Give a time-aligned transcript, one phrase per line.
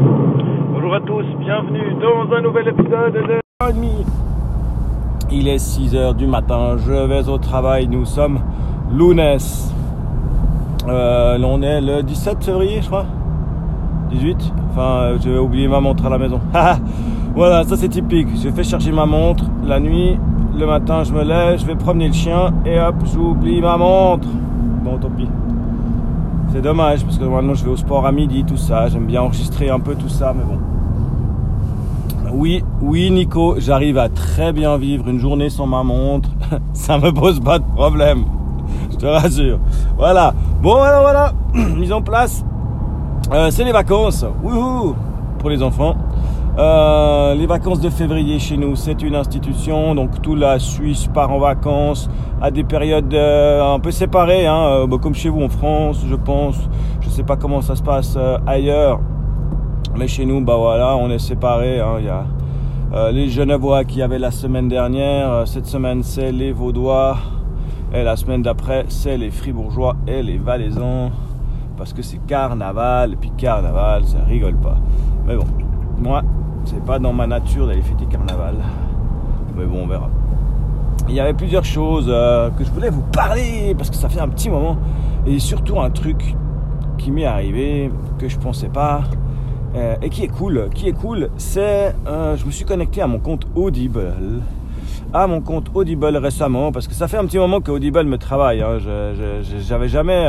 [0.00, 3.40] Bonjour à tous, bienvenue dans un nouvel épisode de
[5.32, 8.38] Il est 6h du matin, je vais au travail, nous sommes
[8.92, 9.38] lunes.
[10.86, 13.06] Euh, on est le 17 février, je crois.
[14.10, 16.40] 18 Enfin, j'ai oublié ma montre à la maison.
[17.34, 18.28] voilà, ça c'est typique.
[18.40, 20.16] Je fais chercher ma montre la nuit,
[20.56, 24.28] le matin je me lève, je vais promener le chien et hop, j'oublie ma montre.
[24.84, 25.28] Bon, tant pis.
[26.50, 28.88] C'est dommage parce que maintenant je vais au sport à midi, tout ça.
[28.88, 30.58] J'aime bien enregistrer un peu tout ça, mais bon.
[32.32, 36.30] Oui, oui, Nico, j'arrive à très bien vivre une journée sans ma montre.
[36.72, 38.24] ça me pose pas de problème.
[38.90, 39.58] Je te rassure.
[39.96, 40.34] Voilà.
[40.62, 41.32] Bon, alors voilà.
[41.76, 42.44] Mise en place.
[43.32, 44.24] Euh, c'est les vacances.
[44.42, 44.94] Wouhou
[45.38, 45.96] Pour les enfants.
[46.58, 51.30] Euh, les vacances de février chez nous, c'est une institution, donc toute la Suisse part
[51.30, 52.10] en vacances
[52.42, 56.04] à des périodes euh, un peu séparées, hein, euh, bah, comme chez vous en France,
[56.04, 56.68] je pense.
[57.00, 58.98] Je sais pas comment ça se passe ailleurs,
[59.96, 61.78] mais chez nous, bah voilà, on est séparés.
[61.78, 62.00] Hein.
[62.00, 62.24] Y a
[63.12, 67.18] les Genevois qui avaient la semaine dernière, cette semaine c'est les Vaudois,
[67.94, 71.12] et la semaine d'après c'est les Fribourgeois et les Valaisans,
[71.76, 74.76] parce que c'est carnaval, et puis carnaval, ça rigole pas.
[75.24, 75.44] Mais bon,
[75.98, 76.22] moi,
[76.68, 78.56] c'est pas dans ma nature d'aller fêter carnaval.
[79.56, 80.10] Mais bon, on verra.
[81.08, 84.20] Il y avait plusieurs choses euh, que je voulais vous parler parce que ça fait
[84.20, 84.76] un petit moment.
[85.26, 86.34] Et surtout un truc
[86.98, 89.02] qui m'est arrivé que je pensais pas.
[89.76, 93.06] Euh, et qui est cool, qui est cool, c'est euh, je me suis connecté à
[93.06, 94.14] mon compte Audible,
[95.12, 98.16] à mon compte Audible récemment parce que ça fait un petit moment que Audible me
[98.16, 98.62] travaille.
[98.62, 98.78] Hein.
[99.60, 100.24] J'avais jamais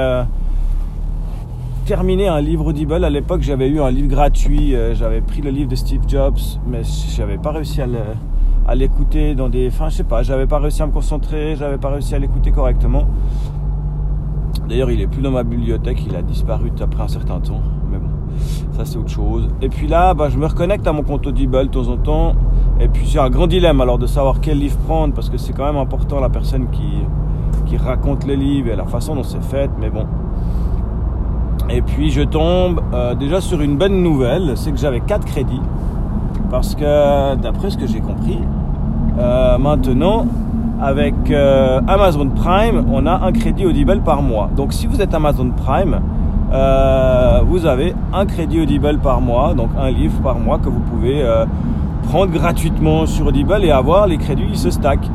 [1.90, 3.04] terminé un livre Audible.
[3.04, 4.76] À l'époque, j'avais eu un livre gratuit.
[4.76, 6.38] Euh, j'avais pris le livre de Steve Jobs,
[6.68, 6.82] mais
[7.16, 9.70] j'avais pas réussi à l'écouter dans des.
[9.70, 12.52] Enfin, je sais pas, j'avais pas réussi à me concentrer, j'avais pas réussi à l'écouter
[12.52, 13.08] correctement.
[14.68, 17.64] D'ailleurs, il est plus dans ma bibliothèque, il a disparu après un certain temps.
[17.92, 18.10] Mais bon,
[18.74, 19.50] ça c'est autre chose.
[19.64, 22.36] Et puis là, bah, je me reconnecte à mon compte Audible de temps en temps.
[22.80, 25.54] Et puis c'est un grand dilemme alors de savoir quel livre prendre parce que c'est
[25.54, 27.00] quand même important la personne qui,
[27.66, 29.72] qui raconte le livre et la façon dont c'est fait.
[29.82, 30.06] Mais bon,
[31.72, 35.62] et puis je tombe euh, déjà sur une bonne nouvelle, c'est que j'avais 4 crédits.
[36.50, 38.40] Parce que d'après ce que j'ai compris,
[39.20, 40.26] euh, maintenant,
[40.82, 44.50] avec euh, Amazon Prime, on a un crédit Audible par mois.
[44.56, 46.00] Donc si vous êtes Amazon Prime,
[47.46, 51.24] vous avez un crédit Audible par mois, donc un livre par mois que vous pouvez
[52.08, 55.12] prendre gratuitement sur Audible et avoir les crédits, ils se stackent.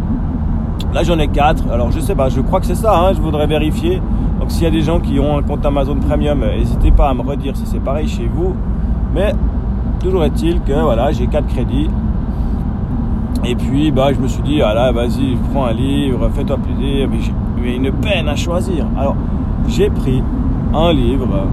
[0.93, 3.21] Là j'en ai 4, alors je sais pas, je crois que c'est ça, hein, je
[3.21, 4.01] voudrais vérifier.
[4.45, 7.09] Donc s'il y a des gens qui ont un compte Amazon Premium, euh, n'hésitez pas
[7.09, 8.55] à me redire si c'est pareil chez vous.
[9.15, 9.33] Mais
[10.01, 11.89] toujours est-il que voilà, j'ai 4 crédits.
[13.43, 17.21] Et puis bah je me suis dit, ah vas-y, prends un livre, fais-toi plaisir, mais
[17.65, 18.85] j'ai une peine à choisir.
[18.99, 19.17] Alors
[19.67, 20.23] j'ai pris
[20.75, 21.47] un livre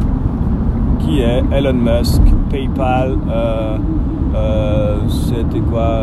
[0.99, 3.77] qui est Elon Musk, PayPal, euh,
[4.35, 6.01] euh, c'était quoi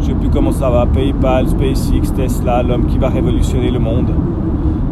[0.00, 4.10] Je sais plus comment ça va, PayPal, SpaceX, Tesla, l'homme qui va révolutionner le monde.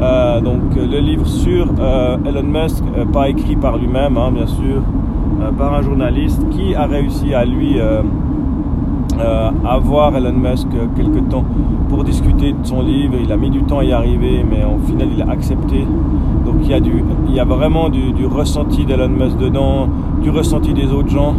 [0.03, 4.47] Euh, donc le livre sur euh, Elon Musk, euh, pas écrit par lui-même, hein, bien
[4.47, 4.83] sûr,
[5.57, 7.77] par un journaliste qui a réussi à lui
[9.65, 11.45] avoir Elon Musk quelque temps
[11.89, 13.15] pour discuter de son livre.
[13.21, 15.85] Il a mis du temps à y arriver, mais au final il a accepté.
[16.47, 19.89] Donc il y a, du, il y a vraiment du, ressenti d'Elon Musk dedans,
[20.23, 21.35] du ressenti des autres gens.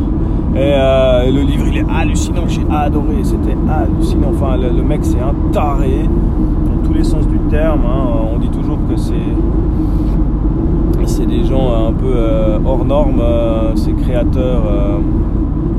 [0.56, 4.32] Et le livre, il est hallucinant, j'ai adoré, c'était hallucinant.
[4.32, 6.10] Enfin, le mec, c'est un taré
[7.02, 7.82] sens du terme.
[7.86, 8.28] Hein.
[8.36, 9.14] On dit toujours que c'est
[11.06, 14.98] c'est des gens un peu euh, hors normes, euh, ces créateurs euh,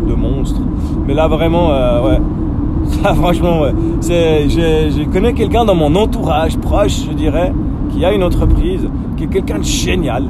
[0.09, 0.61] de monstres.
[1.07, 2.21] Mais là vraiment, ouais,
[3.03, 3.73] ça franchement, ouais.
[4.01, 7.53] C'est, je, connais quelqu'un dans mon entourage proche, je dirais,
[7.91, 10.25] qui a une entreprise, qui est quelqu'un de génial,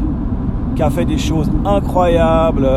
[0.77, 2.69] qui a fait des choses incroyables,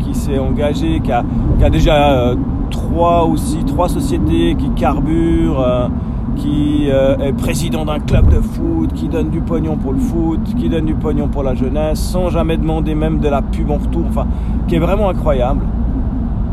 [0.00, 1.24] qui s'est engagé, qui a,
[1.58, 2.34] qui a déjà
[2.70, 5.90] trois aussi trois sociétés qui carburent
[6.36, 10.40] qui euh, est président d'un club de foot, qui donne du pognon pour le foot,
[10.56, 13.76] qui donne du pognon pour la jeunesse, sans jamais demander même de la pub en
[13.76, 14.26] retour, enfin,
[14.68, 15.64] qui est vraiment incroyable.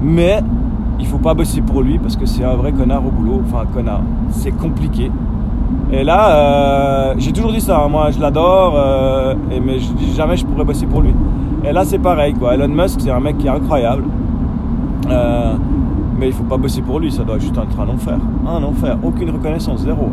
[0.02, 0.42] Mais
[1.00, 3.64] il faut pas bosser pour lui parce que c'est un vrai connard au boulot, enfin
[3.64, 5.12] un connard, c'est compliqué.
[5.92, 10.36] Et là, euh, j'ai toujours dit ça, hein, moi je l'adore, euh, mais je jamais
[10.36, 11.14] je pourrais bosser pour lui.
[11.64, 12.56] Et là c'est pareil, quoi.
[12.56, 14.04] Elon Musk c'est un mec qui est incroyable.
[16.20, 18.18] Mais il faut pas bosser pour lui, ça doit juste être un enfer.
[18.48, 20.10] Un enfer, aucune reconnaissance, zéro.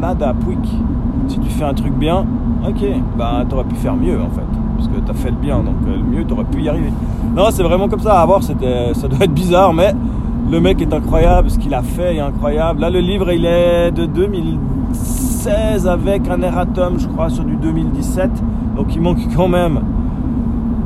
[0.00, 0.58] Nada, pouic.
[1.28, 2.24] Si tu fais un truc bien,
[2.66, 2.84] ok,
[3.18, 4.46] bah t'aurais pu faire mieux en fait.
[4.76, 6.90] Parce que t'as fait le bien, donc euh, le mieux t'aurais pu y arriver.
[7.36, 9.94] Non, c'est vraiment comme ça, à voir, ça doit être bizarre, mais
[10.50, 12.80] le mec est incroyable, ce qu'il a fait est incroyable.
[12.80, 18.30] Là, le livre, il est de 2016 avec un erratum, je crois, sur du 2017.
[18.76, 19.80] Donc il manque quand même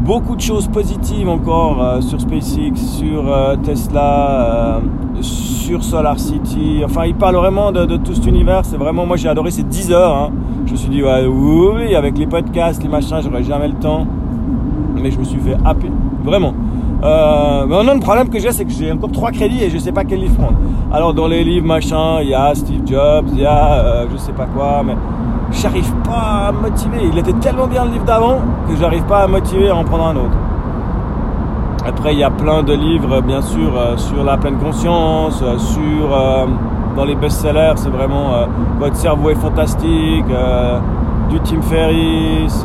[0.07, 4.81] beaucoup de choses positives encore euh, sur SpaceX, sur euh, Tesla,
[5.21, 6.83] sur Solar City.
[6.85, 8.65] Enfin, il parle vraiment de, tout cet univers.
[8.65, 10.17] C'est vraiment, moi j'ai adoré ces 10 heures.
[10.17, 10.31] Hein.
[10.67, 14.07] Je me suis dit, ouais, oui, avec les podcasts, les machins, j'aurais jamais le temps.
[14.95, 15.91] Mais je me suis fait happer,
[16.25, 16.55] vraiment.
[17.03, 19.93] Euh, mais le problème que j'ai, c'est que j'ai encore trois crédits et je sais
[19.93, 20.57] pas quel livre prendre.
[20.93, 24.17] Alors dans les livres, machin, il y a Steve Jobs, il y a euh, je
[24.17, 24.95] sais pas quoi, mais
[25.51, 27.09] j'arrive pas à me motiver.
[27.13, 29.85] Il était tellement bien le livre d'avant que j'arrive pas à me motiver à en
[29.85, 30.37] prendre un autre.
[31.87, 35.57] Après, il y a plein de livres, bien sûr, euh, sur la pleine conscience, euh,
[35.59, 36.09] sur
[36.97, 38.31] dans les best-sellers, c'est vraiment
[38.81, 40.25] votre cerveau est fantastique,
[41.29, 42.65] du Tim Ferriss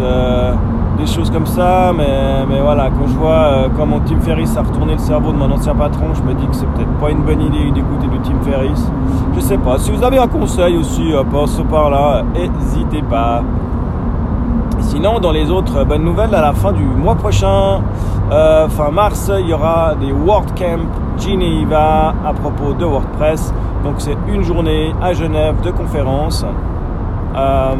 [0.97, 4.61] des choses comme ça, mais, mais voilà, quand je vois euh, comment Tim Ferriss a
[4.61, 7.23] retourné le cerveau de mon ancien patron, je me dis que c'est peut-être pas une
[7.23, 8.91] bonne idée d'écouter du Tim Ferriss.
[9.35, 9.77] Je sais pas.
[9.77, 13.43] Si vous avez un conseil aussi, euh, par ce par-là, n'hésitez pas.
[14.79, 17.81] Sinon, dans les autres bonnes nouvelles, à la fin du mois prochain,
[18.31, 20.87] euh, fin mars, il y aura des WordCamp
[21.17, 23.53] Geneva à propos de WordPress.
[23.83, 26.45] Donc c'est une journée à Genève de conférence.
[27.35, 27.75] Euh,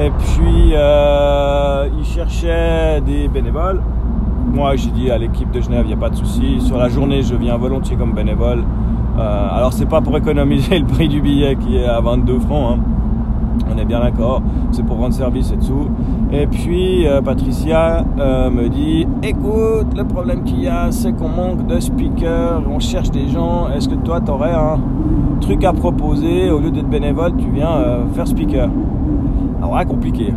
[0.00, 3.82] et puis, euh, il cherchait des bénévoles.
[4.50, 6.58] Moi, j'ai dit à l'équipe de Genève, il n'y a pas de souci.
[6.60, 8.64] Sur la journée, je viens volontiers comme bénévole.
[9.18, 12.78] Euh, alors, c'est pas pour économiser le prix du billet qui est à 22 francs.
[12.78, 12.82] Hein.
[13.70, 14.40] On est bien d'accord.
[14.70, 15.88] C'est pour rendre service et dessous.
[16.32, 21.66] Et puis, euh, Patricia me dit Écoute, le problème qu'il y a, c'est qu'on manque
[21.66, 22.62] de speakers.
[22.70, 23.68] On cherche des gens.
[23.68, 24.80] Est-ce que toi, tu aurais un
[25.42, 26.50] truc à proposer?
[26.50, 28.70] Au lieu d'être bénévole, tu viens faire speaker.
[29.60, 30.32] Alors là, compliqué.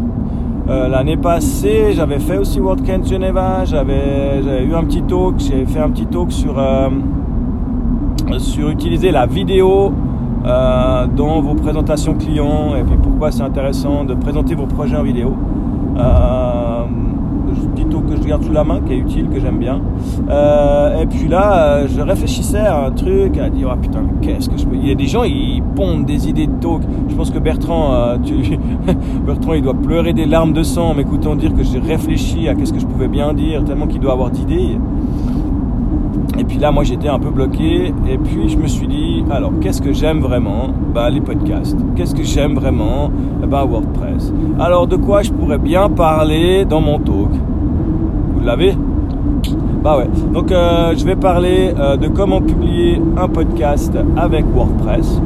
[0.70, 5.80] Euh, l'année passée, j'avais fait aussi WordCamp Geneva, j'avais eu un petit talk, j'ai fait
[5.80, 6.90] un petit talk sur, euh,
[8.38, 9.92] sur utiliser la vidéo
[10.46, 15.04] euh, dans vos présentations clients et puis pourquoi c'est intéressant de présenter vos projets en
[15.04, 15.36] vidéo
[17.68, 19.82] tuto que je garde sous la main, qui est utile, que j'aime bien.
[20.30, 24.50] Euh, et puis là, euh, je réfléchissais à un truc, à dire, ah putain, qu'est-ce
[24.50, 24.76] que je peux.
[24.76, 26.82] Il y a des gens, ils pondent des idées de talk.
[27.10, 28.18] Je pense que Bertrand, euh.
[29.26, 32.74] Bertrand, il doit pleurer des larmes de sang m'écoutant dire que j'ai réfléchi à qu'est-ce
[32.74, 34.78] que je pouvais bien dire, tellement qu'il doit avoir d'idées.
[36.38, 37.94] Et puis là, moi, j'étais un peu bloqué.
[38.10, 40.70] Et puis, je me suis dit, alors, qu'est-ce que j'aime vraiment?
[40.94, 41.78] Bah, les podcasts.
[41.96, 43.12] Qu'est-ce que j'aime vraiment?
[43.48, 44.34] Bah, WordPress.
[44.60, 47.30] Alors, de quoi je pourrais bien parler dans mon talk?
[48.44, 48.74] Vous l'avez
[49.82, 50.10] Bah ouais.
[50.34, 55.22] Donc, euh, je vais parler euh, de comment publier un podcast avec WordPress.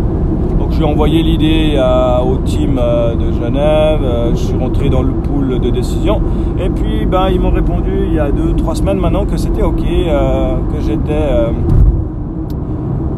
[0.59, 1.81] Donc, je lui ai envoyé l'idée
[2.23, 4.33] au team euh, de Genève.
[4.33, 6.21] je suis rentré dans le pool de décision.
[6.63, 9.63] Et puis, ben, ils m'ont répondu il y a deux, trois semaines maintenant que c'était
[9.63, 11.27] OK, que j'étais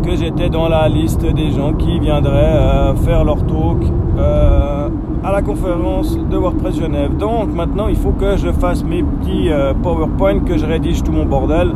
[0.01, 3.83] que j'étais dans la liste des gens qui viendraient faire leur talk
[4.19, 7.17] à la conférence de WordPress Genève.
[7.17, 9.49] Donc maintenant, il faut que je fasse mes petits
[9.83, 11.73] PowerPoint, que je rédige tout mon bordel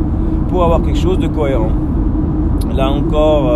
[0.49, 1.71] pour avoir quelque chose de cohérent.
[2.75, 3.51] Là encore,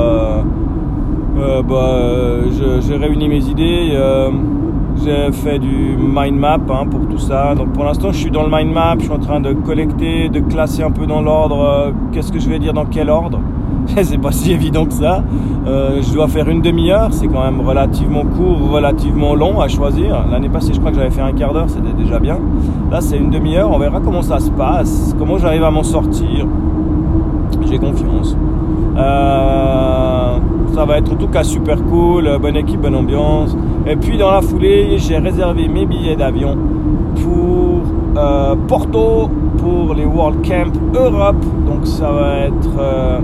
[1.38, 3.92] euh, bah, j'ai réuni mes idées.
[3.94, 4.32] Euh,
[5.04, 7.54] j'ai fait du mind map hein, pour tout ça.
[7.54, 8.96] Donc pour l'instant, je suis dans le mind map.
[8.98, 11.62] Je suis en train de collecter, de classer un peu dans l'ordre.
[11.62, 13.40] Euh, qu'est-ce que je vais dire dans quel ordre
[14.04, 15.24] C'est pas si évident que ça.
[15.66, 17.10] je dois faire une demi-heure.
[17.12, 20.26] C'est quand même relativement court, relativement long à choisir.
[20.32, 21.70] L'année passée, je crois que j'avais fait un quart d'heure.
[21.70, 22.38] C'était déjà bien.
[22.92, 23.72] Là, c'est une demi-heure.
[23.72, 26.46] On verra comment ça se passe, comment j'arrive à m'en sortir.
[27.70, 28.36] J'ai confiance.
[28.98, 30.38] Euh,
[30.74, 33.56] ça va être en tout cas super cool, bonne équipe, bonne ambiance.
[33.86, 36.58] Et puis dans la foulée, j'ai réservé mes billets d'avion
[37.16, 37.82] pour
[38.18, 41.46] euh, Porto pour les World Camp Europe.
[41.68, 43.20] Donc ça va être euh,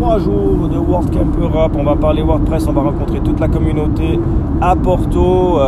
[0.00, 1.72] trois jours de World Camp Europe.
[1.78, 4.18] On va parler WordPress, on va rencontrer toute la communauté
[4.62, 5.58] à Porto.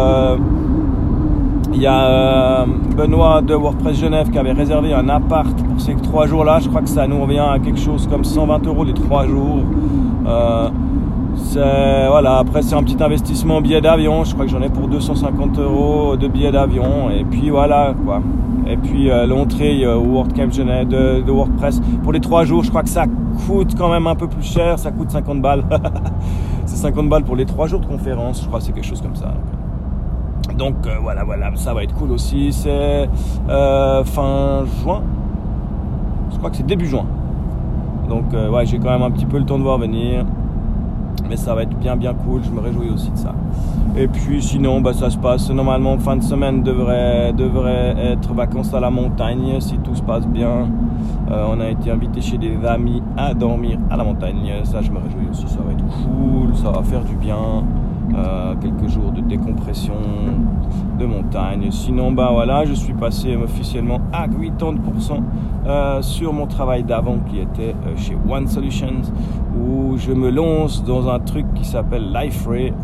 [1.74, 2.64] Il y a
[2.96, 6.60] Benoît de WordPress Genève qui avait réservé un appart pour ces trois jours-là.
[6.60, 9.64] Je crois que ça nous revient à quelque chose comme 120 euros les trois jours.
[10.26, 10.68] Euh,
[12.08, 14.24] voilà, après c'est un petit investissement en billet d'avion.
[14.24, 17.10] Je crois que j'en ai pour 250 euros de billets d'avion.
[17.10, 18.22] Et puis voilà quoi.
[18.66, 22.62] Et puis euh, l'entrée au WordCamp Genève de, de, WordPress pour les trois jours.
[22.62, 23.04] Je crois que ça
[23.46, 24.78] coûte quand même un peu plus cher.
[24.78, 25.64] Ça coûte 50 balles.
[26.66, 28.42] c'est 50 balles pour les trois jours de conférence.
[28.42, 29.34] Je crois c'est quelque chose comme ça.
[30.56, 32.52] Donc euh, voilà, voilà, ça va être cool aussi.
[32.52, 33.08] C'est
[33.48, 35.02] euh, fin juin.
[36.30, 37.06] Je crois que c'est début juin.
[38.08, 40.24] Donc euh, ouais, j'ai quand même un petit peu le temps de voir venir.
[41.28, 43.34] Mais ça va être bien bien cool, je me réjouis aussi de ça.
[43.96, 48.72] Et puis sinon, bah, ça se passe normalement fin de semaine devrait, devrait être vacances
[48.74, 50.68] à la montagne si tout se passe bien.
[51.28, 54.52] on a été invité chez des amis à dormir à la montagne.
[54.64, 57.64] Ça, je me réjouis aussi, ça va être cool, ça va faire du bien.
[58.14, 59.94] Euh, quelques jours de décompression
[60.98, 61.70] de montagne.
[61.70, 65.22] Sinon, ben voilà, je suis passé officiellement à 80%
[65.66, 69.00] euh, sur mon travail d'avant qui était euh, chez One Solutions
[69.58, 72.74] où je me lance dans un truc qui s'appelle LifeRay.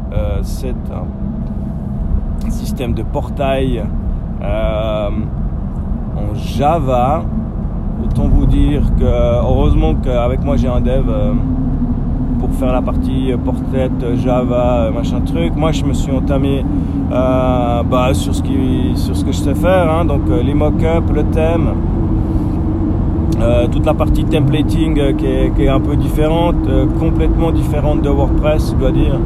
[0.43, 3.83] C'est un système de portail
[4.43, 5.11] en
[6.35, 7.23] Java.
[8.03, 11.05] Autant vous dire que heureusement qu'avec moi j'ai un dev
[12.39, 15.55] pour faire la partie portrait Java, machin truc.
[15.57, 16.65] Moi, je me suis entamé
[17.11, 20.05] euh, bah, sur, ce qui, que je sais faire, hein.
[20.05, 21.71] donc euh, les mock-ups, le thème,
[23.41, 26.57] euh, toute la partie templating qui est, qui, est, un peu différente,
[26.99, 29.19] complètement différente de WordPress, je dois dire.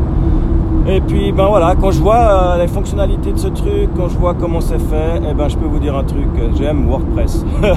[0.88, 4.34] Et puis ben voilà, quand je vois les fonctionnalités de ce truc, quand je vois
[4.34, 6.26] comment c'est fait, eh ben je peux vous dire un truc,
[6.56, 7.44] j'aime WordPress.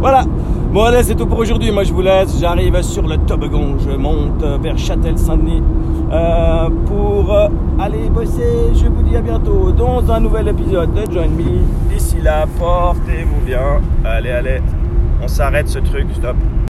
[0.00, 0.22] voilà.
[0.76, 1.70] Bon allez, c'est tout pour aujourd'hui.
[1.70, 2.38] Moi je vous laisse.
[2.38, 3.78] J'arrive sur le toboggan.
[3.78, 5.62] Je monte vers Châtel-Saint-Denis
[6.12, 8.74] euh, pour euh, aller bosser.
[8.74, 11.62] Je vous dis à bientôt dans un nouvel épisode de Join Me.
[11.90, 13.80] D'ici là, portez-vous bien.
[14.04, 14.60] Allez, allez.
[15.22, 16.08] On s'arrête ce truc.
[16.14, 16.36] Stop.